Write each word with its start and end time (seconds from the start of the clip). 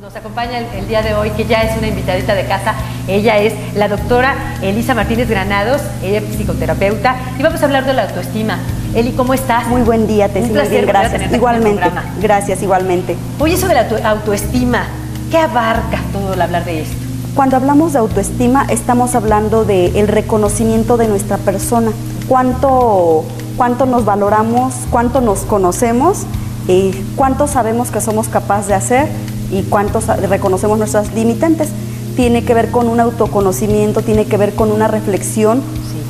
Nos 0.00 0.16
acompaña 0.16 0.60
el, 0.60 0.88
día 0.88 1.02
de 1.02 1.12
hoy, 1.12 1.28
que 1.32 1.44
ya 1.44 1.60
es 1.62 1.76
una 1.76 1.88
invitadita 1.88 2.34
de 2.34 2.46
casa. 2.46 2.74
Ella 3.06 3.36
es 3.36 3.52
la 3.74 3.86
doctora 3.86 4.34
Elisa 4.62 4.94
Martínez 4.94 5.28
Granados, 5.28 5.82
ella 6.02 6.20
es 6.20 6.36
psicoterapeuta, 6.36 7.16
y 7.38 7.42
vamos 7.42 7.60
a 7.60 7.66
hablar 7.66 7.84
de 7.84 7.92
la 7.92 8.04
autoestima. 8.04 8.58
Eli, 8.94 9.12
¿cómo 9.12 9.34
estás? 9.34 9.68
Muy 9.68 9.82
buen 9.82 10.06
día, 10.06 10.30
te 10.30 10.40
Un 10.40 10.50
placer, 10.50 10.70
bien, 10.70 10.86
gracias. 10.86 11.30
Igualmente, 11.34 11.84
gracias, 12.22 12.62
igualmente. 12.62 13.14
Oye, 13.40 13.52
eso 13.52 13.68
de 13.68 13.74
la 13.74 14.10
autoestima, 14.10 14.86
¿qué 15.30 15.36
abarca 15.36 15.98
todo 16.14 16.32
el 16.32 16.40
hablar 16.40 16.64
de 16.64 16.80
esto? 16.80 16.96
Cuando 17.34 17.56
hablamos 17.56 17.92
de 17.92 17.98
autoestima, 17.98 18.64
estamos 18.70 19.14
hablando 19.14 19.66
del 19.66 19.94
el 19.94 20.08
reconocimiento 20.08 20.96
de 20.96 21.08
nuestra 21.08 21.36
persona. 21.36 21.90
Cuánto, 22.26 23.26
cuánto 23.58 23.84
nos 23.84 24.06
valoramos, 24.06 24.72
cuánto 24.90 25.20
nos 25.20 25.40
conocemos, 25.40 26.24
y 26.68 26.92
cuánto 27.16 27.48
sabemos 27.48 27.90
que 27.90 28.00
somos 28.00 28.28
capaces 28.28 28.68
de 28.68 28.74
hacer 28.74 29.08
y 29.50 29.62
cuántos 29.62 30.06
reconocemos 30.06 30.78
nuestras 30.78 31.12
limitantes. 31.14 31.68
Tiene 32.16 32.44
que 32.44 32.54
ver 32.54 32.70
con 32.70 32.88
un 32.88 33.00
autoconocimiento, 33.00 34.02
tiene 34.02 34.26
que 34.26 34.36
ver 34.36 34.54
con 34.54 34.72
una 34.72 34.88
reflexión 34.88 35.62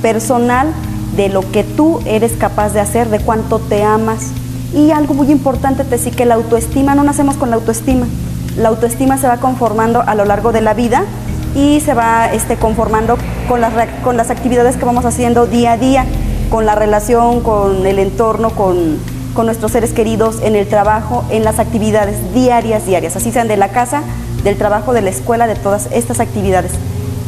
personal 0.02 0.72
de 1.16 1.28
lo 1.28 1.42
que 1.50 1.64
tú 1.64 2.00
eres 2.04 2.32
capaz 2.32 2.72
de 2.72 2.80
hacer, 2.80 3.08
de 3.10 3.20
cuánto 3.20 3.58
te 3.58 3.82
amas. 3.82 4.28
Y 4.74 4.90
algo 4.92 5.14
muy 5.14 5.30
importante 5.30 5.84
te 5.84 5.98
sí 5.98 6.10
que 6.10 6.24
la 6.24 6.34
autoestima, 6.34 6.94
no 6.94 7.04
nacemos 7.04 7.36
con 7.36 7.50
la 7.50 7.56
autoestima. 7.56 8.06
La 8.56 8.68
autoestima 8.68 9.18
se 9.18 9.26
va 9.26 9.38
conformando 9.38 10.02
a 10.06 10.14
lo 10.14 10.24
largo 10.24 10.52
de 10.52 10.60
la 10.60 10.74
vida 10.74 11.04
y 11.54 11.80
se 11.80 11.94
va 11.94 12.32
este, 12.32 12.56
conformando 12.56 13.16
con 13.48 13.60
las, 13.60 13.72
con 14.04 14.16
las 14.16 14.30
actividades 14.30 14.76
que 14.76 14.84
vamos 14.84 15.04
haciendo 15.04 15.46
día 15.46 15.72
a 15.72 15.76
día, 15.76 16.04
con 16.50 16.66
la 16.66 16.74
relación, 16.74 17.40
con 17.40 17.86
el 17.86 17.98
entorno, 17.98 18.50
con 18.50 18.98
con 19.34 19.46
nuestros 19.46 19.72
seres 19.72 19.92
queridos, 19.92 20.40
en 20.42 20.56
el 20.56 20.66
trabajo, 20.66 21.24
en 21.30 21.44
las 21.44 21.58
actividades 21.58 22.16
diarias, 22.34 22.86
diarias, 22.86 23.16
así 23.16 23.32
sean 23.32 23.48
de 23.48 23.56
la 23.56 23.68
casa, 23.68 24.02
del 24.44 24.56
trabajo, 24.56 24.92
de 24.92 25.02
la 25.02 25.10
escuela, 25.10 25.46
de 25.46 25.54
todas 25.54 25.88
estas 25.92 26.20
actividades. 26.20 26.72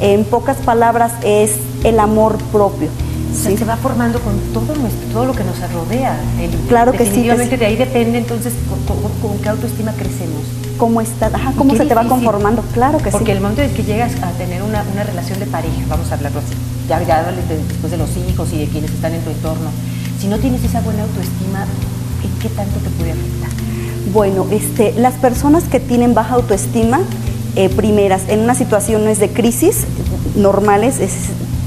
En 0.00 0.24
pocas 0.24 0.56
palabras 0.58 1.12
es 1.22 1.56
el 1.84 2.00
amor 2.00 2.38
propio. 2.50 2.88
se 3.32 3.64
va 3.64 3.76
formando 3.76 4.18
con 4.20 4.38
todo 4.52 4.74
nuestro, 4.74 5.08
todo 5.12 5.24
lo 5.26 5.32
que 5.32 5.44
nos 5.44 5.58
rodea. 5.72 6.18
claro 6.68 6.92
que 6.92 6.98
sí. 6.98 7.04
Definitivamente 7.04 7.56
de 7.56 7.66
ahí 7.66 7.76
depende 7.76 8.18
entonces 8.18 8.52
con, 9.22 9.38
qué 9.38 9.48
autoestima 9.48 9.92
crecemos. 9.92 10.42
¿Cómo 10.78 11.00
está? 11.00 11.30
¿Cómo 11.56 11.76
se 11.76 11.86
te 11.86 11.94
va 11.94 12.04
conformando? 12.08 12.62
Claro 12.72 12.98
que 12.98 13.10
sí. 13.10 13.12
Porque 13.12 13.32
el 13.32 13.40
momento 13.40 13.62
en 13.62 13.72
que 13.72 13.84
llegas 13.84 14.12
a 14.22 14.30
tener 14.32 14.62
una, 14.62 14.82
relación 14.82 15.38
de 15.38 15.46
pareja, 15.46 15.80
vamos 15.88 16.10
a 16.10 16.14
hablarlo 16.14 16.40
así, 16.40 16.54
ya, 16.88 17.00
ya 17.04 17.30
después 17.30 17.92
de 17.92 17.98
los 17.98 18.10
hijos 18.16 18.52
y 18.52 18.58
de 18.58 18.66
quienes 18.66 18.90
están 18.90 19.14
en 19.14 19.22
tu 19.22 19.30
entorno, 19.30 19.70
si 20.18 20.26
no 20.28 20.38
tienes 20.38 20.64
esa 20.64 20.80
buena 20.80 21.02
autoestima, 21.02 21.66
Bueno, 24.12 24.46
este, 24.50 24.92
las 24.92 25.14
personas 25.14 25.64
que 25.64 25.80
tienen 25.80 26.12
baja 26.12 26.34
autoestima, 26.34 27.00
eh, 27.56 27.70
primeras, 27.70 28.28
en 28.28 28.40
unas 28.40 28.58
situaciones 28.58 29.18
de 29.18 29.30
crisis 29.30 29.86
normales, 30.36 31.00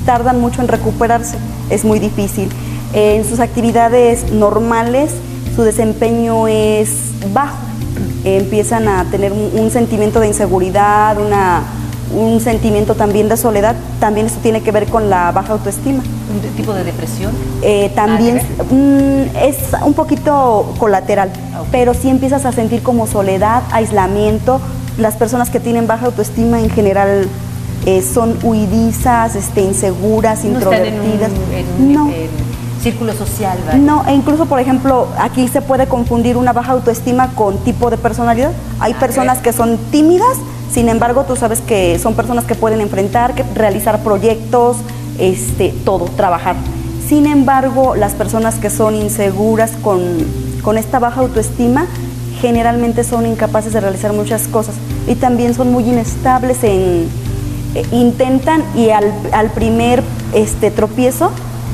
tardan 0.05 0.39
mucho 0.39 0.61
en 0.61 0.67
recuperarse, 0.67 1.37
es 1.69 1.83
muy 1.83 1.99
difícil. 1.99 2.49
en 2.93 3.25
sus 3.25 3.39
actividades 3.41 4.31
normales, 4.31 5.11
su 5.55 5.63
desempeño 5.63 6.47
es 6.47 6.89
bajo, 7.33 7.57
empiezan 8.23 8.87
a 8.87 9.03
tener 9.11 9.33
un 9.33 9.69
sentimiento 9.69 10.21
de 10.21 10.27
inseguridad, 10.27 11.19
una 11.19 11.63
un 12.13 12.39
sentimiento 12.39 12.95
también 12.95 13.27
de 13.27 13.37
soledad, 13.37 13.75
también 13.99 14.27
esto 14.27 14.39
tiene 14.41 14.61
que 14.61 14.71
ver 14.71 14.85
con 14.87 15.09
la 15.09 15.31
baja 15.31 15.53
autoestima. 15.53 16.03
¿Un 16.35 16.55
tipo 16.55 16.73
de 16.73 16.83
depresión? 16.83 17.31
Eh, 17.61 17.91
también 17.95 18.37
mm, 18.69 19.35
es 19.37 19.57
un 19.83 19.93
poquito 19.93 20.73
colateral, 20.77 21.31
ah, 21.53 21.63
pero 21.71 21.93
sí 21.93 22.09
empiezas 22.09 22.45
a 22.45 22.51
sentir 22.51 22.83
como 22.83 23.07
soledad, 23.07 23.63
aislamiento. 23.71 24.59
Las 24.97 25.15
personas 25.15 25.49
que 25.49 25.59
tienen 25.59 25.87
baja 25.87 26.07
autoestima 26.07 26.59
en 26.59 26.69
general 26.69 27.27
eh, 27.85 28.01
son 28.01 28.37
huidizas, 28.43 29.35
este, 29.35 29.61
inseguras, 29.61 30.43
introvertidas. 30.43 31.31
no. 31.79 32.11
círculo 32.81 33.13
social, 33.13 33.57
No, 33.79 34.05
e 34.07 34.13
incluso, 34.13 34.45
por 34.45 34.59
ejemplo, 34.59 35.07
aquí 35.17 35.47
se 35.47 35.61
puede 35.61 35.87
confundir 35.87 36.37
una 36.37 36.53
baja 36.53 36.73
autoestima 36.73 37.29
con 37.29 37.57
tipo 37.59 37.89
de 37.89 37.97
personalidad. 37.97 38.51
Hay 38.79 38.93
ah, 38.93 38.99
personas 38.99 39.39
que 39.39 39.53
son 39.53 39.77
tímidas, 39.91 40.37
sin 40.71 40.89
embargo, 40.89 41.23
tú 41.23 41.35
sabes 41.35 41.61
que 41.61 41.97
son 41.99 42.15
personas 42.15 42.45
que 42.45 42.53
pueden 42.53 42.81
enfrentar, 42.81 43.33
que 43.33 43.43
realizar 43.55 44.03
proyectos, 44.03 44.77
este, 45.19 45.73
todo, 45.83 46.05
trabajar. 46.05 46.55
Sin 47.07 47.27
embargo, 47.27 47.95
las 47.95 48.13
personas 48.13 48.55
que 48.55 48.69
son 48.69 48.95
inseguras 48.95 49.71
con, 49.81 49.99
esta 50.77 50.97
baja 50.97 51.21
autoestima, 51.21 51.85
generalmente 52.41 53.03
son 53.03 53.27
incapaces 53.27 53.71
de 53.73 53.79
realizar 53.79 54.13
muchas 54.13 54.47
cosas 54.47 54.75
y 55.07 55.13
también 55.13 55.53
son 55.53 55.71
muy 55.71 55.83
inestables 55.83 56.63
en 56.63 57.07
eh, 57.75 57.85
intentan 57.91 58.63
y 58.75 58.89
al, 58.89 59.51
primer 59.53 60.01
este 60.33 60.71
tropiezo 60.71 61.31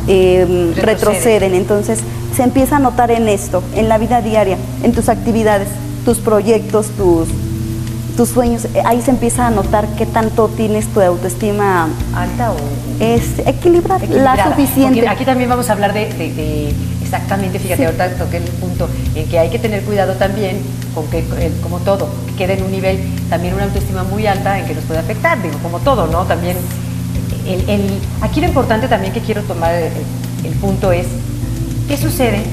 em, 0.07 0.73
retroceden. 0.75 1.53
Entonces 1.53 1.99
se 2.35 2.43
empieza 2.43 2.77
a 2.77 2.79
notar 2.79 3.11
en 3.11 3.29
esto, 3.29 3.63
en 3.75 3.87
la 3.87 3.97
vida 3.97 4.21
diaria, 4.21 4.57
en 4.83 4.91
tus 4.91 5.07
actividades, 5.07 5.69
tus 6.03 6.17
proyectos, 6.17 6.87
tus 6.97 7.29
tus 8.15 8.29
sueños, 8.29 8.65
eh, 8.65 8.81
ahí 8.85 9.01
se 9.01 9.11
empieza 9.11 9.47
a 9.47 9.51
notar 9.51 9.87
qué 9.97 10.05
tanto 10.05 10.49
tienes 10.49 10.87
tu 10.87 11.01
autoestima 11.01 11.89
alta 12.13 12.51
o 12.51 12.55
es 12.99 13.39
equilibrada, 13.45 14.05
la 14.07 14.49
suficiente. 14.49 15.07
aquí 15.07 15.25
también 15.25 15.49
vamos 15.49 15.69
a 15.69 15.73
hablar 15.73 15.93
de, 15.93 16.73
exactamente, 17.01 17.59
fíjate, 17.59 17.85
ahorita 17.85 18.09
toqué 18.15 18.37
el 18.37 18.43
punto 18.43 18.89
en 19.15 19.27
que 19.27 19.39
hay 19.39 19.49
que 19.49 19.59
tener 19.59 19.83
cuidado 19.83 20.13
también 20.13 20.57
con 20.93 21.07
que, 21.07 21.23
como 21.63 21.79
todo, 21.79 22.09
que 22.27 22.35
quede 22.35 22.53
en 22.53 22.63
un 22.63 22.71
nivel 22.71 22.99
también 23.29 23.53
una 23.53 23.63
autoestima 23.63 24.03
muy 24.03 24.27
alta 24.27 24.59
en 24.59 24.65
que 24.65 24.75
nos 24.75 24.83
puede 24.83 24.99
afectar, 24.99 25.41
digo, 25.41 25.57
como 25.63 25.79
todo, 25.79 26.07
¿no? 26.07 26.25
También, 26.25 26.57
el, 27.47 27.99
aquí 28.21 28.39
lo 28.41 28.47
importante 28.47 28.87
también 28.87 29.13
que 29.13 29.21
quiero 29.21 29.41
tomar 29.43 29.73
el, 29.73 29.91
el 30.43 30.53
punto 30.59 30.91
es, 30.91 31.07
¿qué 31.87 31.97
sucede 31.97 32.43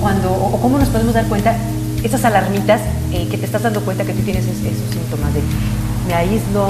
cuando, 0.00 0.32
o 0.32 0.58
cómo 0.60 0.78
nos 0.78 0.88
podemos 0.88 1.14
dar 1.14 1.26
cuenta 1.26 1.56
esas 2.04 2.24
alarmitas 2.24 2.80
eh, 3.12 3.26
que 3.30 3.38
te 3.38 3.46
estás 3.46 3.62
dando 3.62 3.80
cuenta 3.80 4.04
que 4.04 4.12
tú 4.12 4.22
tienes 4.22 4.44
esos, 4.44 4.58
síntomas 4.58 5.34
de 5.34 5.40
me 6.06 6.14
aíslo, 6.14 6.66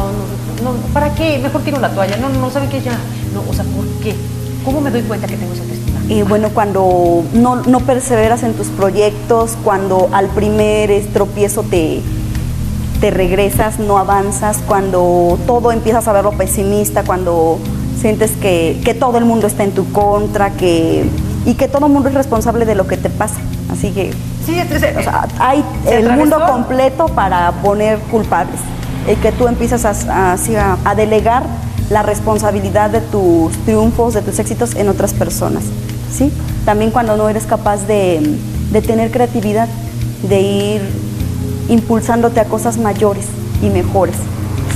no, 0.64 0.72
no, 0.72 0.78
¿para 0.92 1.14
qué? 1.14 1.38
Mejor 1.38 1.62
tiro 1.62 1.78
la 1.78 1.90
toalla, 1.90 2.16
no, 2.16 2.28
no, 2.28 2.50
¿saben 2.50 2.68
qué 2.68 2.80
ya? 2.82 2.98
No, 3.32 3.44
o 3.48 3.54
sea, 3.54 3.64
¿por 3.64 3.84
qué? 4.02 4.14
¿Cómo 4.64 4.80
me 4.80 4.90
doy 4.90 5.02
cuenta 5.02 5.28
que 5.28 5.36
tengo 5.36 5.52
esa 5.52 5.62
autoestima? 5.62 6.00
Eh, 6.08 6.24
bueno, 6.24 6.48
cuando 6.52 7.22
no, 7.32 7.56
no, 7.56 7.80
perseveras 7.80 8.42
en 8.42 8.54
tus 8.54 8.66
proyectos, 8.68 9.56
cuando 9.62 10.08
al 10.12 10.26
primer 10.26 11.06
tropiezo 11.12 11.62
te, 11.62 12.00
te 13.00 13.10
regresas, 13.12 13.78
no 13.78 13.98
avanzas, 13.98 14.58
cuando 14.66 15.38
todo 15.46 15.70
empiezas 15.70 16.08
a 16.08 16.12
verlo 16.12 16.32
pesimista, 16.32 17.04
cuando 17.04 17.58
sientes 18.00 18.32
que, 18.40 18.80
que 18.84 18.94
todo 18.94 19.18
el 19.18 19.24
mundo 19.24 19.46
está 19.46 19.62
en 19.62 19.70
tu 19.70 19.92
contra, 19.92 20.50
que, 20.50 21.04
y 21.46 21.54
que 21.54 21.68
todo 21.68 21.86
el 21.86 21.92
mundo 21.92 22.08
es 22.08 22.14
responsable 22.16 22.64
de 22.64 22.74
lo 22.74 22.88
que 22.88 22.96
te 22.96 23.08
pasa. 23.08 23.38
Así 23.70 23.90
que 23.90 24.10
Sí, 24.48 24.58
o 24.58 25.02
sea, 25.02 25.28
hay 25.40 25.62
el 25.86 26.08
mundo 26.10 26.40
completo 26.46 27.08
para 27.08 27.52
poner 27.60 27.98
culpables. 28.10 28.58
El 29.06 29.18
que 29.18 29.30
tú 29.30 29.46
empiezas 29.46 29.84
a, 29.84 30.36
a, 30.86 30.94
delegar 30.94 31.42
la 31.90 32.02
responsabilidad 32.02 32.88
de 32.88 33.02
tus 33.02 33.52
triunfos, 33.66 34.14
de 34.14 34.22
tus 34.22 34.38
éxitos 34.38 34.74
en 34.74 34.88
otras 34.88 35.12
personas. 35.12 35.64
¿sí? 36.10 36.32
También 36.64 36.92
cuando 36.92 37.14
no 37.18 37.28
eres 37.28 37.44
capaz 37.44 37.86
de, 37.86 38.38
de 38.72 38.80
tener 38.80 39.10
creatividad, 39.10 39.68
de 40.22 40.40
ir 40.40 40.82
impulsándote 41.68 42.40
a 42.40 42.46
cosas 42.46 42.78
mayores 42.78 43.26
y 43.62 43.68
mejores. 43.68 44.16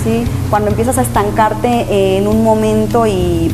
¿sí? 0.04 0.24
Cuando 0.50 0.68
empiezas 0.68 0.98
a 0.98 1.02
estancarte 1.02 2.18
en 2.18 2.28
un 2.28 2.44
momento 2.44 3.06
y, 3.06 3.50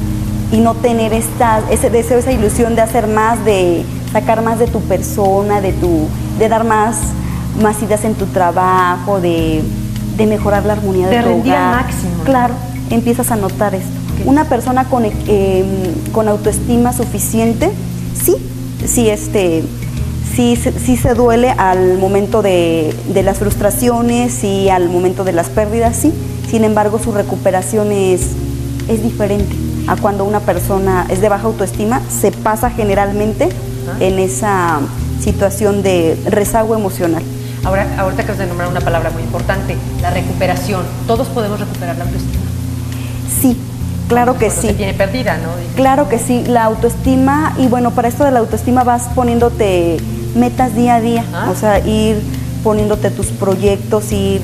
y 0.50 0.56
no 0.58 0.74
tener 0.74 1.12
esta, 1.12 1.60
ese 1.70 1.90
deseo, 1.90 2.18
esa 2.18 2.32
ilusión 2.32 2.74
de 2.74 2.82
hacer 2.82 3.06
más, 3.06 3.44
de 3.44 3.84
sacar 4.12 4.42
más 4.42 4.58
de 4.58 4.66
tu 4.66 4.80
persona, 4.80 5.60
de, 5.60 5.72
tu, 5.72 6.06
de 6.38 6.48
dar 6.48 6.64
más, 6.64 6.96
más 7.62 7.82
ideas 7.82 8.04
en 8.04 8.14
tu 8.14 8.26
trabajo, 8.26 9.20
de, 9.20 9.62
mejorar 10.19 10.65
la 10.65 10.72
armonía 10.72 11.09
de, 11.09 11.16
de 11.16 11.22
tu 11.22 11.53
al 11.53 11.77
máximo. 11.77 12.24
Claro, 12.24 12.54
empiezas 12.91 13.30
a 13.30 13.36
notar 13.36 13.74
esto. 13.74 13.91
Una 14.24 14.44
persona 14.44 14.84
con, 14.84 15.04
em, 15.04 15.12
con 16.12 16.27
autoestima 16.27 16.92
suficiente, 16.92 17.71
sí, 18.21 18.34
sí, 18.84 19.09
este, 19.09 19.62
sí, 20.34 20.56
sí 20.56 20.97
se 20.97 21.15
duele 21.15 21.50
al 21.50 21.98
momento 21.98 22.42
de, 22.42 22.94
de 23.15 23.22
las 23.22 23.38
frustraciones, 23.38 24.42
y 24.42 24.68
al 24.71 24.88
momento 24.88 25.22
de 25.22 25.33
las 25.33 25.48
pérdidas, 25.48 25.97
sí. 25.97 26.12
Sin 26.50 26.65
embargo, 26.65 26.98
su 26.98 27.12
recuperación 27.12 27.92
es, 27.92 28.22
es 28.88 29.03
diferente 29.03 29.54
a 29.86 29.97
cuando 29.97 30.24
una 30.24 30.41
persona 30.41 31.06
es 31.09 31.21
de 31.21 31.28
baja 31.28 31.47
autoestima, 31.47 32.00
se 32.10 32.30
pasa 32.30 32.71
generalmente 32.71 33.48
en 34.00 34.18
esa 34.18 34.80
situación 35.20 35.82
de 35.82 36.18
rezago 36.26 36.74
emocional. 36.74 37.22
Ahora, 37.64 37.86
ahorita 37.98 38.22
acabas 38.22 38.38
de 38.38 38.46
nombrar 38.46 38.68
una 38.68 38.80
palabra 38.80 39.10
muy 39.10 39.22
importante, 39.22 39.76
la 40.00 40.10
recuperación. 40.10 40.82
¿Todos 41.06 41.28
podemos 41.28 41.58
recuperar 41.58 41.96
la 41.96 42.04
autoestima? 42.04 42.42
Sí, 43.40 43.56
claro 44.08 44.38
que 44.38 44.50
sí. 44.50 44.68
Se 44.68 44.74
tiene 44.74 44.94
perdida, 44.94 45.36
¿no? 45.38 45.50
Claro 45.74 46.08
que 46.08 46.18
sí, 46.18 46.44
la 46.46 46.64
autoestima, 46.64 47.54
y 47.58 47.66
bueno, 47.66 47.90
para 47.90 48.08
esto 48.08 48.24
de 48.24 48.30
la 48.30 48.38
autoestima 48.40 48.84
vas 48.84 49.04
poniéndote 49.14 49.98
metas 50.34 50.74
día 50.74 50.96
a 50.96 51.00
día, 51.00 51.24
o 51.50 51.54
sea, 51.54 51.80
ir 51.80 52.20
poniéndote 52.62 53.10
tus 53.10 53.26
proyectos, 53.26 54.12
ir 54.12 54.40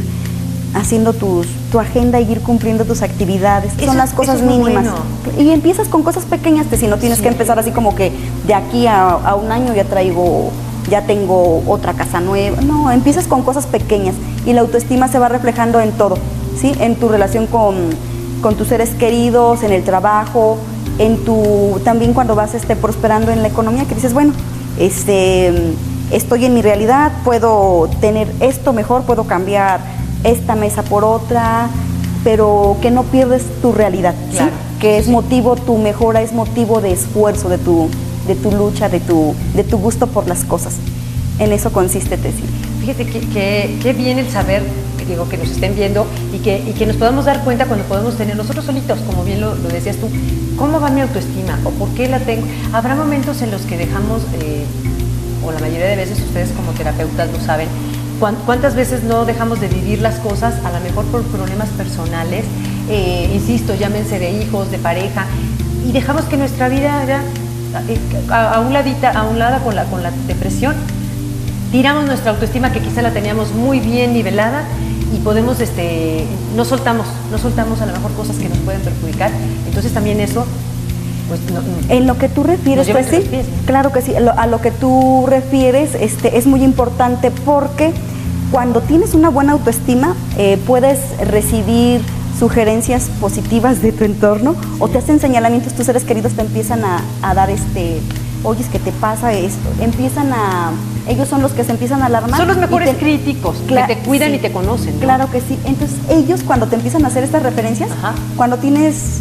haciendo 0.74 1.12
tus, 1.12 1.46
tu 1.70 1.78
agenda 1.78 2.20
y 2.20 2.30
ir 2.30 2.40
cumpliendo 2.40 2.84
tus 2.84 3.02
actividades. 3.02 3.72
Eso- 3.76 3.86
Son 3.86 3.96
las 3.96 4.12
cosas 4.12 4.36
eso 4.36 4.44
es 4.44 4.50
muy 4.50 4.58
mínimas. 4.72 4.84
bueno. 5.24 5.40
Y 5.42 5.50
empiezas 5.52 5.88
con 5.88 6.02
cosas 6.02 6.24
pequeñas, 6.24 6.66
te, 6.66 6.76
si 6.76 6.86
no 6.88 6.96
tienes 6.98 7.18
Sí. 7.18 7.22
que 7.22 7.28
empezar 7.28 7.58
así 7.58 7.70
como 7.70 7.94
que 7.94 8.12
de 8.46 8.54
aquí 8.54 8.86
a, 8.86 9.08
a 9.10 9.34
un 9.36 9.52
año 9.52 9.72
ya 9.74 9.84
traigo, 9.84 10.50
ya 10.90 11.02
tengo 11.06 11.62
otra 11.66 11.94
casa 11.94 12.20
nueva. 12.20 12.60
No, 12.60 12.90
empiezas 12.90 13.26
con 13.26 13.42
cosas 13.42 13.66
pequeñas 13.66 14.14
y 14.46 14.52
la 14.52 14.60
autoestima 14.62 15.08
se 15.08 15.18
va 15.18 15.28
reflejando 15.28 15.80
en 15.80 15.92
todo, 15.92 16.18
¿sí? 16.60 16.72
En 16.80 16.96
tu 16.96 17.08
relación 17.08 17.46
con, 17.46 17.76
con 18.42 18.56
tus 18.56 18.68
seres 18.68 18.90
queridos, 18.90 19.62
en 19.62 19.72
el 19.72 19.84
trabajo, 19.84 20.58
en 20.98 21.24
tu, 21.24 21.80
también 21.84 22.12
cuando 22.14 22.34
vas 22.34 22.54
este, 22.54 22.74
prosperando 22.76 23.30
en 23.32 23.42
la 23.42 23.48
economía, 23.48 23.84
que 23.84 23.94
dices, 23.94 24.12
bueno, 24.12 24.32
este, 24.78 25.52
estoy 26.10 26.44
en 26.44 26.54
mi 26.54 26.62
realidad, 26.62 27.12
puedo 27.24 27.88
tener 28.00 28.28
esto 28.40 28.72
mejor, 28.72 29.02
puedo 29.04 29.24
cambiar 29.24 29.80
esta 30.24 30.54
mesa 30.54 30.82
por 30.82 31.04
otra, 31.04 31.68
pero 32.24 32.76
que 32.82 32.90
no 32.90 33.02
pierdes 33.04 33.42
tu 33.62 33.72
realidad, 33.72 34.14
que 34.80 34.98
es 34.98 35.08
motivo, 35.08 35.56
tu 35.56 35.76
mejora 35.78 36.22
es 36.22 36.32
motivo 36.32 36.80
de 36.80 36.92
esfuerzo, 36.92 37.48
de 37.48 37.58
tu, 37.58 37.88
de 38.26 38.34
tu 38.34 38.50
lucha, 38.50 38.88
de 38.88 39.00
tu, 39.00 39.34
de 39.54 39.64
tu 39.64 39.78
gusto 39.78 40.06
por 40.06 40.26
las 40.26 40.44
cosas. 40.44 40.74
En 41.38 41.52
eso 41.52 41.72
consiste 41.72 42.16
Tessy. 42.16 42.42
Fíjate 42.80 43.06
que, 43.06 43.20
que- 43.20 43.78
que 43.82 43.92
bien 43.92 44.18
el 44.18 44.30
saber, 44.30 44.62
que 44.98 45.04
digo, 45.06 45.28
que 45.28 45.36
nos 45.36 45.50
estén 45.50 45.74
viendo 45.74 46.06
y 46.32 46.38
que, 46.38 46.58
y 46.58 46.72
que 46.72 46.86
nos 46.86 46.96
podamos 46.96 47.24
dar 47.24 47.42
cuenta 47.44 47.66
cuando 47.66 47.84
podemos 47.86 48.16
tener 48.16 48.36
nosotros 48.36 48.64
solitos, 48.64 48.98
como 49.00 49.24
bien 49.24 49.40
lo, 49.40 49.54
lo 49.54 49.68
decías 49.68 49.96
tú, 49.96 50.08
cómo 50.56 50.80
va 50.80 50.90
mi 50.90 51.00
autoestima 51.00 51.58
o 51.64 51.70
por 51.70 51.88
qué 51.90 52.08
la 52.08 52.20
tengo. 52.20 52.46
Habrá 52.72 52.94
momentos 52.94 53.42
en 53.42 53.50
los 53.50 53.62
que 53.62 53.76
dejamos, 53.76 54.22
eh, 54.40 54.64
o 55.46 55.50
la 55.52 55.58
mayoría 55.60 55.86
de 55.86 55.96
veces 55.96 56.18
ustedes 56.20 56.50
como 56.50 56.72
terapeutas 56.72 57.30
lo 57.32 57.40
saben, 57.40 57.68
cuántas 58.18 58.74
veces 58.74 59.02
no 59.02 59.24
dejamos 59.24 59.60
de 59.60 59.68
vivir 59.68 60.00
las 60.00 60.16
cosas, 60.16 60.54
a 60.64 60.70
lo 60.72 60.80
mejor 60.80 61.04
por 61.06 61.22
problemas 61.24 61.68
personales, 61.70 62.44
eh, 62.88 63.30
insisto, 63.34 63.74
llámense 63.74 64.18
de 64.18 64.42
hijos, 64.42 64.70
de 64.70 64.78
pareja, 64.78 65.26
y 65.86 65.92
dejamos 65.92 66.24
que 66.24 66.36
nuestra 66.36 66.68
vida 66.68 67.04
ya, 67.04 67.22
eh, 67.88 67.98
a, 68.30 68.54
a 68.54 68.60
un 68.60 68.72
ladita, 68.72 69.10
a 69.10 69.24
un 69.24 69.38
lado 69.38 69.62
con 69.62 69.74
la, 69.74 69.84
con 69.84 70.02
la 70.02 70.10
depresión, 70.26 70.74
tiramos 71.72 72.06
nuestra 72.06 72.30
autoestima 72.30 72.72
que 72.72 72.80
quizá 72.80 73.02
la 73.02 73.10
teníamos 73.10 73.52
muy 73.52 73.80
bien 73.80 74.12
nivelada 74.12 74.64
y 75.12 75.18
podemos, 75.18 75.60
este, 75.60 76.24
no 76.56 76.64
soltamos, 76.64 77.06
no 77.30 77.38
soltamos 77.38 77.80
a 77.80 77.86
lo 77.86 77.92
mejor 77.92 78.12
cosas 78.12 78.36
que 78.36 78.48
nos 78.48 78.58
pueden 78.58 78.80
perjudicar. 78.80 79.30
Entonces 79.66 79.92
también 79.92 80.20
eso, 80.20 80.46
pues 81.28 81.40
no- 81.52 81.60
En 81.88 82.06
lo 82.06 82.18
que 82.18 82.28
tú 82.28 82.42
refieres, 82.42 82.86
pies, 82.86 83.46
¿no? 83.48 83.66
claro 83.66 83.92
que 83.92 84.02
sí, 84.02 84.14
a 84.14 84.20
lo, 84.20 84.38
a 84.38 84.46
lo 84.46 84.60
que 84.60 84.70
tú 84.70 85.24
refieres 85.26 85.90
este, 85.98 86.36
es 86.38 86.46
muy 86.46 86.62
importante 86.62 87.30
porque 87.30 87.92
cuando 88.50 88.80
tienes 88.82 89.14
una 89.14 89.30
buena 89.30 89.52
autoestima 89.52 90.14
eh, 90.36 90.58
puedes 90.66 90.98
recibir 91.30 92.00
sugerencias 92.38 93.04
positivas 93.20 93.80
de 93.80 93.92
tu 93.92 94.04
entorno 94.04 94.54
o 94.78 94.88
te 94.88 94.98
hacen 94.98 95.20
señalamientos, 95.20 95.72
tus 95.74 95.86
seres 95.86 96.04
queridos 96.04 96.32
te 96.32 96.42
empiezan 96.42 96.84
a, 96.84 97.00
a 97.22 97.32
dar 97.34 97.48
este, 97.48 98.00
oye, 98.42 98.60
es 98.62 98.68
que 98.68 98.78
te 98.80 98.90
pasa 98.92 99.32
esto, 99.32 99.68
empiezan 99.80 100.32
a, 100.32 100.72
ellos 101.08 101.28
son 101.28 101.42
los 101.42 101.52
que 101.52 101.62
se 101.64 101.70
empiezan 101.72 102.02
a 102.02 102.06
alarmar. 102.06 102.36
son 102.36 102.48
los 102.48 102.56
mejores 102.56 102.90
te- 102.90 102.96
críticos, 102.96 103.56
que 103.68 103.76
te 103.86 103.98
cuidan 103.98 104.30
sí, 104.30 104.36
y 104.36 104.38
te 104.40 104.50
conocen. 104.52 104.94
¿no? 104.96 105.00
Claro 105.00 105.30
que 105.30 105.40
sí. 105.40 105.58
Entonces, 105.64 105.96
ellos 106.10 106.42
cuando 106.44 106.66
te 106.66 106.74
empiezan 106.76 107.04
a 107.04 107.08
hacer 107.08 107.22
estas 107.24 107.42
referencias, 107.42 107.90
Ajá. 107.92 108.14
cuando 108.36 108.56
tienes 108.58 109.20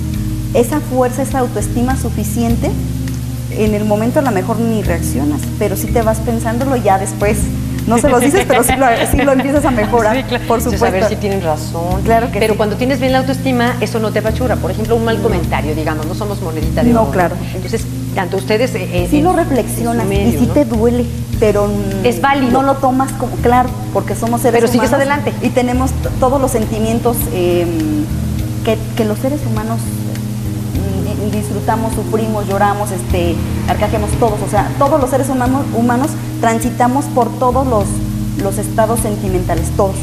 esa 0.54 0.80
fuerza, 0.80 1.24
esa 1.24 1.40
autoestima 1.40 1.96
suficiente, 1.98 2.70
en 3.52 3.74
el 3.76 3.86
momento 3.86 4.20
a 4.20 4.22
lo 4.24 4.32
mejor 4.32 4.60
ni 4.60 4.82
reaccionas, 4.82 5.42
pero 5.60 5.76
sí 5.76 5.88
te 5.88 6.02
vas 6.02 6.20
pensándolo 6.20 6.76
ya 6.76 6.98
después, 6.98 7.38
no 7.88 7.98
se 7.98 8.10
los 8.10 8.22
dices, 8.22 8.46
pero 8.48 8.64
sí 8.64 8.72
lo, 8.78 8.86
sí 9.12 9.18
lo 9.18 9.34
empiezas 9.34 9.66
a 9.66 9.72
mejorar, 9.72 10.16
Sí, 10.18 10.24
claro. 10.24 10.46
por 10.48 10.58
Entonces, 10.60 10.80
supuesto. 10.80 10.86
a 10.86 11.00
ver 11.02 11.10
si 11.10 11.16
tienen 11.18 11.42
razón. 11.44 12.02
Claro 12.04 12.32
que 12.32 12.40
Pero 12.40 12.54
sí. 12.54 12.58
cuando 12.58 12.76
tienes 12.78 13.00
bien 13.00 13.12
la 13.12 13.20
autoestima, 13.20 13.76
eso 13.82 14.00
no 14.00 14.12
te 14.12 14.20
apachura. 14.20 14.56
Por 14.56 14.72
ejemplo, 14.72 14.96
un 14.96 15.04
mal 15.06 15.22
comentario, 15.22 15.76
digamos, 15.76 16.06
no 16.08 16.16
somos 16.16 16.42
monedita 16.42 16.82
de 16.84 16.92
No, 16.94 17.02
oro. 17.04 17.12
claro. 17.12 17.36
Entonces, 17.54 17.86
tanto 18.16 18.38
ustedes... 18.38 18.74
eh, 18.76 18.88
eh, 18.94 19.08
Sí 19.10 19.18
en- 19.18 19.26
lo 19.26 19.34
reflexionas 19.34 20.08
medio, 20.08 20.30
y 20.30 20.40
sí 20.40 20.46
¿no? 20.48 20.54
te 20.54 20.64
duele, 20.66 21.06
pero 21.42 21.70
Es 22.06 22.22
válido. 22.22 22.52
no 22.54 22.62
lo 22.64 22.76
tomas 22.76 23.12
como 23.14 23.36
claro, 23.38 23.70
porque 23.92 24.16
somos 24.16 24.42
seres 24.42 24.62
Pero 24.62 24.72
sigues 24.72 24.90
humanos 24.90 25.08
adelante. 25.08 25.34
y 25.46 25.50
tenemos 25.50 25.92
todos 26.22 26.40
los 26.42 26.52
sentimientos 26.52 27.18
eh, 27.34 27.66
que, 28.64 28.78
que 28.96 29.04
los 29.04 29.20
seres 29.20 29.42
humanos 29.52 29.80
disfrutamos, 31.34 31.94
sufrimos, 31.94 32.48
lloramos, 32.48 32.92
este, 32.92 33.36
arcajeamos 33.68 34.12
todos, 34.20 34.42
o 34.42 34.50
sea, 34.50 34.72
todos 34.78 35.00
los 35.00 35.10
seres 35.10 35.30
humanos, 35.30 35.66
humanos 35.76 36.12
transitamos 36.40 37.06
por 37.06 37.30
todos 37.40 37.66
los, 37.68 37.86
los 38.42 38.58
estados 38.58 39.00
sentimentales, 39.00 39.70
todos. 39.76 39.96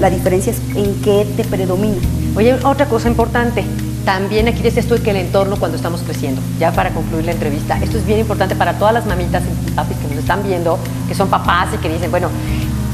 La 0.00 0.10
diferencia 0.10 0.52
es 0.52 0.58
en 0.74 0.94
qué 1.02 1.26
te 1.36 1.44
predomina. 1.44 1.96
Oye, 2.36 2.54
otra 2.64 2.86
cosa 2.86 3.08
importante. 3.08 3.64
También 4.04 4.48
aquí 4.48 4.60
decías 4.60 4.86
tú 4.86 4.96
que 5.02 5.10
el 5.10 5.16
entorno 5.16 5.56
cuando 5.56 5.76
estamos 5.76 6.02
creciendo, 6.02 6.42
ya 6.58 6.72
para 6.72 6.90
concluir 6.90 7.24
la 7.24 7.32
entrevista, 7.32 7.78
esto 7.82 7.96
es 7.96 8.04
bien 8.04 8.18
importante 8.18 8.54
para 8.54 8.74
todas 8.74 8.92
las 8.92 9.06
mamitas 9.06 9.42
y 9.66 9.70
papis 9.70 9.96
que 9.96 10.08
nos 10.08 10.18
están 10.18 10.42
viendo, 10.42 10.78
que 11.08 11.14
son 11.14 11.28
papás 11.28 11.68
y 11.74 11.78
que 11.78 11.88
dicen, 11.88 12.10
bueno, 12.10 12.28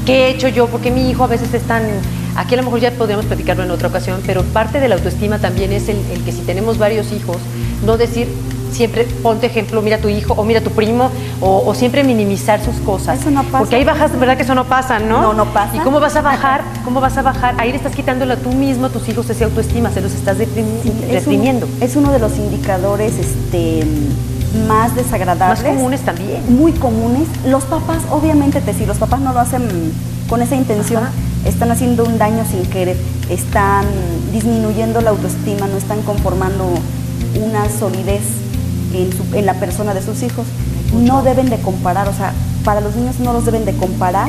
¿qué 0.07 0.27
he 0.27 0.31
hecho 0.31 0.47
yo? 0.47 0.69
Porque 0.69 0.91
mi 0.91 1.11
hijo 1.11 1.25
a 1.25 1.27
veces 1.27 1.53
es 1.53 1.63
tan... 1.63 1.83
Aquí 2.37 2.55
a 2.55 2.59
lo 2.59 2.63
mejor 2.63 2.79
ya 2.79 2.93
podríamos 2.93 3.27
platicarlo 3.27 3.65
en 3.65 3.73
otra 3.73 3.89
ocasión, 3.89 4.21
pero 4.25 4.45
parte 4.45 4.79
de 4.79 4.89
la 4.89 4.95
autoestima 4.95 5.39
también 5.39 5.73
es 5.73 5.89
el, 5.89 5.99
el 6.13 6.23
que 6.23 6.31
si 6.31 6.43
tenemos 6.43 6.79
varios 6.79 7.11
hijos, 7.11 7.39
no 7.85 7.97
decir 7.97 8.29
siempre, 8.73 9.05
ponte 9.23 9.47
ejemplo, 9.47 9.83
mira 9.83 9.99
tu 9.99 10.09
hijo 10.09 10.33
o 10.35 10.45
mira 10.45 10.61
tu 10.61 10.71
primo, 10.71 11.11
o, 11.41 11.65
o 11.67 11.75
siempre 11.75 12.05
minimizar 12.05 12.65
sus 12.65 12.77
cosas. 12.77 13.21
Eso 13.21 13.31
no 13.33 13.43
pasa. 13.43 13.59
Porque 13.59 13.75
ahí 13.77 13.85
bajas, 13.85 14.17
¿verdad 14.19 14.37
que 14.37 14.45
eso 14.45 14.55
no 14.55 14.65
pasa, 14.67 15.01
no? 15.01 15.21
No, 15.21 15.33
no 15.35 15.47
pasa. 15.47 15.75
¿Y 15.77 15.81
cómo 15.81 15.99
vas 15.99 16.15
a 16.15 16.23
bajar? 16.23 16.63
¿Cómo 16.85 17.01
vas 17.01 17.17
a 17.19 17.23
bajar? 17.23 17.57
Ahí 17.59 17.71
le 17.73 17.77
estás 17.79 17.95
quitándole 17.97 18.35
a 18.35 18.37
tú 18.37 18.51
mismo, 18.53 18.87
a 18.87 18.89
tus 18.91 19.09
hijos, 19.09 19.29
esa 19.29 19.45
autoestima, 19.47 19.91
se 19.91 20.01
los 20.01 20.13
estás 20.13 20.39
deprimi- 20.39 20.83
Sí, 20.85 20.93
es, 21.03 21.05
un- 21.09 21.11
reprimiendo. 21.15 21.69
es 21.81 21.97
uno 21.97 22.13
de 22.13 22.21
los 22.21 22.37
indicadores 22.39 23.15
este, 23.19 23.85
más 24.69 24.95
desagradables. 24.95 25.65
Más 25.65 25.75
comunes 25.75 26.01
también. 26.03 26.57
Muy 26.57 26.71
comunes. 26.73 27.27
Los 27.47 27.65
papás, 27.65 27.99
obviamente, 28.13 28.61
te 28.61 28.73
si 28.73 28.87
los 28.87 28.99
papás 28.99 29.21
no 29.21 29.33
lo 29.33 29.41
hacen 29.41 29.63
con 30.29 30.43
esa 30.43 30.55
intención, 30.55 31.03
Ajá. 31.03 31.13
están 31.45 31.73
haciendo 31.73 32.05
un 32.05 32.19
daño 32.19 32.45
sin 32.49 32.63
querer, 32.71 32.97
están 33.29 33.85
disminuyendo 34.33 35.01
la 35.01 35.11
autoestima, 35.11 35.67
no 35.67 35.77
están 35.77 36.03
conformando 36.03 36.67
una 37.43 37.69
solidez 37.71 38.23
en, 38.95 39.11
su- 39.13 39.37
en 39.37 39.47
la 39.47 39.55
persona 39.55 39.95
de 39.95 40.03
sus 40.03 40.23
hijos. 40.23 40.47
No 40.95 41.23
deben 41.23 41.49
de 41.51 41.59
comparar, 41.61 42.09
o 42.09 42.13
sea, 42.15 42.33
para 42.65 42.81
los 42.81 42.97
niños 42.97 43.19
no 43.21 43.33
los 43.33 43.45
deben 43.45 43.65
de 43.65 43.75
comparar. 43.77 44.29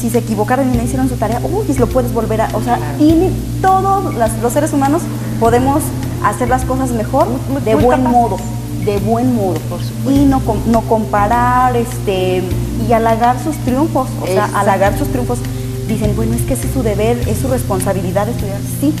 Si 0.00 0.10
se 0.10 0.18
equivocaron 0.18 0.72
y 0.72 0.76
no 0.76 0.82
hicieron 0.82 1.08
su 1.08 1.16
tarea, 1.16 1.40
uy, 1.42 1.64
lo 1.78 1.86
puedes 1.86 2.12
volver 2.12 2.42
a, 2.42 2.48
o 2.54 2.62
sea, 2.62 2.76
Claro. 2.76 3.30
todos 3.62 4.14
las- 4.16 4.36
los 4.42 4.52
seres 4.52 4.72
humanos 4.72 5.02
podemos 5.40 5.82
hacer 6.22 6.48
las 6.48 6.64
cosas 6.64 6.90
mejor 6.90 7.26
Muy- 7.50 7.62
de 7.62 7.74
muy 7.76 7.84
buen 7.84 8.02
modo, 8.04 8.36
de 8.84 8.98
buen 8.98 9.34
modo. 9.34 9.54
Por 9.70 9.80
supuesto. 9.82 10.10
Y 10.10 10.24
no, 10.26 10.42
no 10.66 10.80
comparar 10.82 11.74
este, 11.76 12.42
y 12.86 12.92
halagar 12.92 13.36
sus 13.42 13.56
triunfos, 13.64 14.08
o 14.22 14.26
sea, 14.26 14.50
halagar 14.54 14.98
sus 14.98 15.08
triunfos. 15.08 15.38
Dicen, 15.88 16.14
bueno, 16.16 16.34
es 16.34 16.42
que 16.42 16.54
ese 16.54 16.66
es 16.66 16.72
su 16.72 16.82
deber, 16.82 17.18
es 17.28 17.38
su 17.38 17.48
responsabilidad 17.48 18.28
estudiar. 18.28 18.58
Sí, 18.80 18.92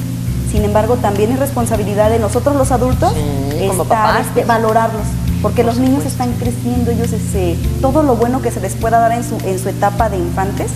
sin 0.54 0.64
embargo, 0.64 0.94
también 0.94 1.32
es 1.32 1.40
responsabilidad 1.40 2.10
de 2.10 2.20
nosotros 2.20 2.54
los 2.54 2.70
adultos 2.70 3.12
Sí, 3.12 3.64
estar, 3.64 3.76
papás, 3.88 4.20
este, 4.20 4.32
pues. 4.34 4.46
valorarlos. 4.46 5.02
Porque 5.42 5.64
Por 5.64 5.74
los 5.74 5.82
niños 5.82 6.06
están 6.06 6.30
creciendo, 6.34 6.92
ellos 6.92 7.12
este, 7.12 7.58
todo 7.80 8.04
lo 8.04 8.14
bueno 8.14 8.40
que 8.40 8.52
se 8.52 8.60
les 8.60 8.76
pueda 8.76 9.00
dar 9.00 9.10
en 9.10 9.24
su, 9.24 9.36
en 9.44 9.58
su 9.58 9.68
etapa 9.68 10.08
de 10.10 10.16
infantes, 10.18 10.70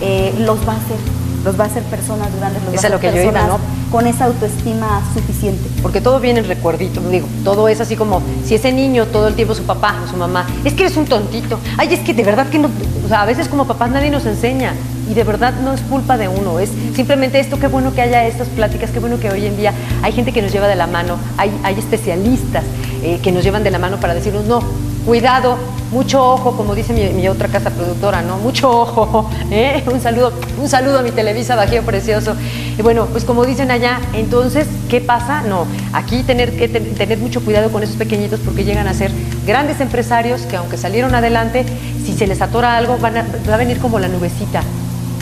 eh, 0.00 0.32
los 0.38 0.60
va 0.60 0.74
a 0.74 0.76
hacer, 0.76 0.96
los 1.44 1.58
va 1.58 1.64
a 1.64 1.66
hacer 1.66 1.82
personas 1.82 2.28
grandes, 2.38 2.62
los 2.62 2.74
Es 2.74 2.84
va 2.84 2.86
a 2.86 2.90
lo 2.90 2.96
hacer 2.98 3.10
que 3.14 3.16
yo 3.24 3.30
iba, 3.30 3.46
¿no? 3.48 3.58
con 3.90 4.06
esa 4.06 4.26
autoestima 4.26 5.02
suficiente. 5.12 5.68
Porque 5.82 6.00
todo 6.00 6.20
viene 6.20 6.38
en 6.38 6.46
recuerdito, 6.46 7.00
digo, 7.10 7.26
todo 7.42 7.66
es 7.66 7.80
así 7.80 7.96
como 7.96 8.22
si 8.44 8.54
ese 8.54 8.72
niño 8.72 9.06
todo 9.06 9.26
el 9.26 9.34
tiempo 9.34 9.56
su 9.56 9.64
papá 9.64 9.96
o 10.04 10.08
su 10.08 10.16
mamá, 10.16 10.46
es 10.64 10.72
que 10.74 10.84
eres 10.84 10.96
un 10.96 11.06
tontito, 11.06 11.58
ay, 11.78 11.92
es 11.92 11.98
que 12.00 12.14
de 12.14 12.22
verdad 12.22 12.48
que 12.48 12.60
no, 12.60 12.68
o 13.04 13.08
sea, 13.08 13.22
a 13.22 13.26
veces 13.26 13.48
como 13.48 13.66
papás 13.66 13.90
nadie 13.90 14.08
nos 14.08 14.24
enseña 14.24 14.72
y 15.08 15.14
de 15.14 15.24
verdad 15.24 15.54
no 15.62 15.72
es 15.72 15.80
culpa 15.82 16.16
de 16.16 16.28
uno, 16.28 16.58
es 16.58 16.70
simplemente 16.94 17.38
esto, 17.40 17.58
qué 17.58 17.66
bueno 17.68 17.94
que 17.94 18.02
haya 18.02 18.26
estas 18.26 18.48
pláticas, 18.48 18.90
qué 18.90 18.98
bueno 19.00 19.18
que 19.20 19.30
hoy 19.30 19.46
en 19.46 19.56
día 19.56 19.72
hay 20.02 20.12
gente 20.12 20.32
que 20.32 20.42
nos 20.42 20.52
lleva 20.52 20.66
de 20.68 20.76
la 20.76 20.86
mano, 20.86 21.16
hay, 21.36 21.50
hay 21.62 21.78
especialistas 21.78 22.64
eh, 23.02 23.20
que 23.22 23.32
nos 23.32 23.44
llevan 23.44 23.62
de 23.64 23.70
la 23.70 23.78
mano 23.78 23.98
para 23.98 24.14
decirnos, 24.14 24.44
no, 24.46 24.60
cuidado, 25.04 25.56
mucho 25.92 26.20
ojo, 26.32 26.56
como 26.56 26.74
dice 26.74 26.92
mi, 26.92 27.28
otra 27.28 27.46
casa 27.46 27.70
productora, 27.70 28.20
¿no? 28.22 28.38
Mucho 28.38 28.68
ojo, 28.68 29.30
¿eh? 29.52 29.84
Un 29.92 30.00
saludo, 30.00 30.32
un 30.60 30.68
saludo 30.68 30.98
a 30.98 31.02
mi 31.02 31.12
Televisa 31.12 31.54
Bajío 31.54 31.84
Precioso. 31.84 32.34
Y 32.76 32.82
bueno, 32.82 33.06
pues 33.06 33.24
como 33.24 33.46
dicen 33.46 33.70
allá, 33.70 34.00
entonces, 34.14 34.66
¿qué 34.88 35.00
pasa? 35.00 35.42
No, 35.42 35.66
aquí 35.92 36.24
tener 36.24 36.56
que 36.56 36.66
ten- 36.66 36.94
tener 36.96 37.18
mucho 37.18 37.40
cuidado 37.44 37.70
con 37.70 37.84
esos 37.84 37.94
pequeñitos 37.94 38.40
porque 38.40 38.64
llegan 38.64 38.88
a 38.88 38.94
ser 38.94 39.12
grandes 39.46 39.80
empresarios 39.80 40.40
que 40.42 40.56
aunque 40.56 40.76
salieron 40.76 41.14
adelante, 41.14 41.64
si 42.04 42.12
se 42.14 42.26
les 42.26 42.42
atora 42.42 42.76
algo, 42.76 42.98
va 43.00 43.12
a 43.54 43.56
venir 43.56 43.78
como 43.78 44.00
la 44.00 44.08
nubecita. 44.08 44.62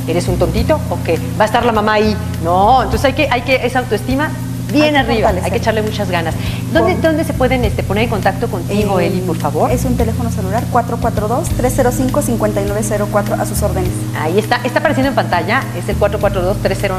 ¿Eres 0.07 0.29
un 0.29 0.39
tontito 0.39 0.79
o 0.91 0.99
qué? 1.05 1.19
¿Va 1.39 1.45
a 1.45 1.47
estar 1.47 1.65
la 1.65 1.73
mamá 1.73 1.95
ahí? 1.95 2.17
No, 2.43 2.83
entonces 2.83 3.07
hay 3.07 3.13
que, 3.15 3.29
hay 3.31 3.43
que 3.43 3.67
esa 3.67 3.81
autoestima 3.81 4.31
bien 4.75 4.97
Hay 4.97 5.03
arriba, 5.03 5.33
hay 5.43 5.51
que 5.51 5.57
echarle 5.59 5.83
muchas 5.83 6.11
ganas. 6.11 6.35
¿Dónde, 6.73 6.97
dónde 6.97 7.25
se 7.25 7.33
pueden 7.33 7.65
este, 7.65 7.83
poner 7.83 8.05
en 8.05 8.11
contacto 8.11 8.49
contigo, 8.49 9.01
Eh, 9.01 9.07
Eli, 9.07 9.21
por 9.21 9.37
favor? 9.37 9.71
Es 9.71 9.85
un 9.85 9.97
teléfono 9.97 10.31
celular 10.31 10.65
442-305-5904 10.73 13.41
a 13.41 13.47
sus 13.47 13.63
órdenes. 13.63 13.91
Ahí 14.21 14.39
está, 14.39 14.61
está 14.65 14.81
apareciendo 14.81 15.11
en 15.11 15.15
pantalla, 15.15 15.63
es 15.79 15.89
el 15.89 15.99
442-30 15.99 16.91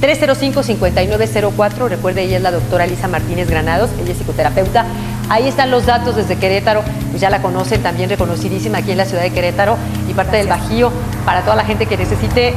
305-5904. 0.00 1.88
Recuerde, 1.88 2.22
ella 2.22 2.38
es 2.38 2.42
la 2.42 2.50
doctora 2.50 2.86
Lisa 2.86 3.06
Martínez 3.06 3.48
Granados, 3.48 3.90
ella 4.02 4.12
es 4.12 4.18
psicoterapeuta. 4.18 4.86
Ahí 5.30 5.46
están 5.48 5.70
los 5.70 5.86
datos 5.86 6.16
desde 6.16 6.36
Querétaro, 6.36 6.82
pues 7.10 7.20
ya 7.20 7.30
la 7.30 7.40
conocen, 7.40 7.82
también 7.82 8.10
reconocidísima 8.10 8.78
aquí 8.78 8.90
en 8.90 8.98
la 8.98 9.04
ciudad 9.04 9.22
de 9.22 9.30
Querétaro 9.30 9.76
y 10.08 10.12
parte 10.12 10.36
del 10.36 10.48
Bajío 10.48 10.90
para 11.24 11.42
toda 11.42 11.54
la 11.56 11.64
gente 11.64 11.86
que 11.86 11.96
necesite 11.96 12.52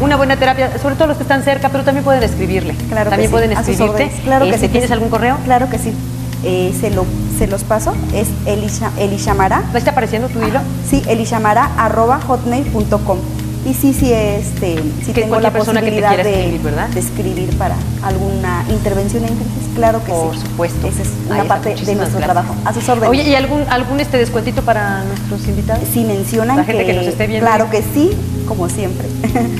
una 0.00 0.16
buena 0.16 0.36
terapia, 0.36 0.76
sobre 0.82 0.96
todo 0.96 1.06
los 1.06 1.16
que 1.16 1.22
están 1.22 1.42
cerca, 1.44 1.68
pero 1.70 1.84
también 1.84 2.04
pueden 2.04 2.22
escribirle. 2.24 2.74
Claro 2.88 3.10
también 3.10 3.30
que 3.30 3.32
pueden 3.32 3.50
sí, 3.50 3.56
a 3.56 3.60
sus 3.60 3.68
escribirte. 3.70 4.10
Claro 4.24 4.44
que 4.44 4.50
Este, 4.50 4.66
sí. 4.66 4.72
¿Tienes 4.72 4.90
algún 4.90 5.08
correo? 5.08 5.38
Claro 5.44 5.70
que 5.70 5.78
sí. 5.78 5.92
Eh, 6.44 6.74
se, 6.78 6.90
lo, 6.90 7.06
se 7.38 7.46
los 7.46 7.64
paso. 7.64 7.94
Es 8.12 8.28
Elisha, 8.44 8.90
Elishamara. 8.98 9.62
¿No 9.72 9.78
está 9.78 9.92
apareciendo 9.92 10.28
tu 10.28 10.42
hilo? 10.42 10.60
Sí, 10.88 11.02
elishamara 11.08 11.70
arroba 11.78 12.20
hotmail.com. 12.26 13.18
Y 13.66 13.74
sí, 13.74 13.92
sí, 13.92 14.12
este, 14.12 14.76
sí 15.04 15.12
Que 15.12 15.22
tengo 15.22 15.40
la 15.40 15.50
que 15.52 15.58
te 15.58 15.64
posibilidad 15.64 16.16
de, 16.16 16.22
escribir, 16.22 16.62
¿verdad? 16.62 16.88
de 16.88 17.00
escribir 17.00 17.58
para 17.58 17.74
alguna 18.04 18.64
intervención 18.70 19.24
en 19.24 19.34
crisis. 19.34 19.74
Claro 19.74 20.04
que 20.04 20.12
Por 20.12 20.34
sí. 20.36 20.42
supuesto. 20.42 20.86
Esa 20.86 21.02
es 21.02 21.08
una 21.28 21.44
parte 21.44 21.70
de 21.70 21.74
nuestro 21.74 21.96
gracias. 21.96 22.22
trabajo. 22.22 22.54
A 22.64 22.72
sus 22.72 22.88
órdenes. 22.88 23.10
Oye, 23.10 23.28
¿y 23.28 23.34
algún, 23.34 23.64
algún 23.68 23.98
este 23.98 24.18
descuentito 24.18 24.62
para 24.62 25.02
nuestros 25.02 25.48
invitados? 25.48 25.82
si 25.92 26.04
mencionan 26.04 26.58
La 26.58 26.64
gente 26.64 26.86
que 26.86 26.92
nos 26.92 27.06
esté 27.06 27.26
viendo. 27.26 27.44
Claro 27.44 27.68
que 27.68 27.82
sí, 27.82 28.12
como 28.46 28.68
siempre. 28.68 29.08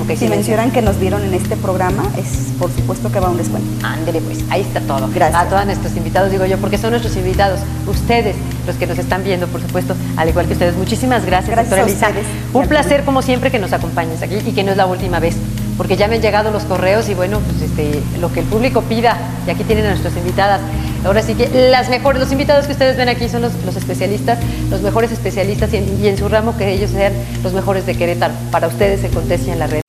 Si 0.07 0.29
mencionan 0.29 0.37
mencionan. 0.39 0.71
que 0.71 0.83
nos 0.83 1.01
vieron 1.01 1.25
en 1.25 1.35
este 1.35 1.57
programa, 1.57 2.05
es 2.17 2.53
por 2.61 2.71
supuesto 2.73 3.11
que 3.11 3.19
va 3.19 3.29
un 3.29 3.37
descuento. 3.37 3.69
Ándele 3.85 4.21
pues, 4.21 4.39
ahí 4.51 4.63
está 4.63 4.81
todo. 4.81 5.11
Gracias. 5.13 5.43
A 5.43 5.49
todos 5.49 5.67
nuestros 5.67 5.97
invitados, 5.97 6.31
digo 6.31 6.47
yo, 6.47 6.59
porque 6.59 6.79
son 6.79 6.91
nuestros 6.91 7.17
invitados, 7.17 7.59
ustedes, 7.89 8.37
los 8.67 8.77
que 8.77 8.87
nos 8.87 8.99
están 8.99 9.25
viendo, 9.25 9.47
por 9.47 9.61
supuesto, 9.61 9.95
al 10.17 10.29
igual 10.29 10.47
que 10.47 10.53
ustedes. 10.53 10.77
Muchísimas 10.77 11.25
gracias, 11.25 11.51
Gracias 11.51 11.71
doctora 11.71 12.13
Elisa. 12.13 12.29
Un 12.53 12.69
placer, 12.69 13.05
como 13.05 13.23
siempre, 13.23 13.51
que 13.51 13.59
nos 13.59 13.73
acompañes 13.73 14.23
aquí 14.23 14.37
y 14.45 14.53
que 14.53 14.63
no 14.65 14.73
es 14.73 14.77
la 14.77 14.87
última 14.87 15.21
vez, 15.21 15.37
porque 15.77 15.97
ya 15.97 16.09
me 16.09 16.17
han 16.17 16.23
llegado 16.23 16.51
los 16.51 16.65
correos 16.65 17.09
y 17.09 17.15
bueno, 17.15 17.41
pues 17.41 17.63
este, 17.63 18.01
lo 18.21 18.33
que 18.33 18.41
el 18.41 18.47
público 18.47 18.83
pida, 18.83 19.17
y 19.47 19.51
aquí 19.51 19.65
tienen 19.65 19.87
a 19.87 19.91
nuestras 19.91 20.17
invitadas. 20.17 20.61
Ahora 21.05 21.23
sí 21.23 21.35
que 21.35 21.71
las 21.71 21.89
mejores, 21.89 22.21
los 22.21 22.33
invitados 22.33 22.67
que 22.67 22.73
ustedes 22.73 22.97
ven 22.97 23.09
aquí 23.09 23.29
son 23.29 23.43
los, 23.43 23.53
los 23.65 23.77
especialistas, 23.77 24.39
los 24.71 24.81
mejores 24.83 25.13
especialistas 25.13 25.73
y 25.73 25.77
en, 25.77 26.05
y 26.05 26.09
en 26.09 26.19
su 26.19 26.29
ramo 26.29 26.57
que 26.57 26.73
ellos 26.73 26.91
sean 26.91 27.13
los 27.43 27.53
mejores 27.53 27.87
de 27.87 27.97
Querétaro. 27.97 28.35
Para 28.51 28.67
ustedes 28.67 29.05
en 29.05 29.13
Contestia 29.13 29.53
en 29.53 29.59
la 29.61 29.67
red. 29.69 29.86